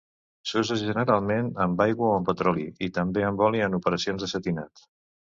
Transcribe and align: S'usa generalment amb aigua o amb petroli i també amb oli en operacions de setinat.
S'usa 0.51 0.75
generalment 0.83 1.49
amb 1.65 1.83
aigua 1.85 2.07
o 2.07 2.15
amb 2.21 2.29
petroli 2.29 2.65
i 2.87 2.89
també 2.95 3.25
amb 3.27 3.43
oli 3.49 3.61
en 3.67 3.77
operacions 3.81 4.25
de 4.25 4.31
setinat. 4.33 4.83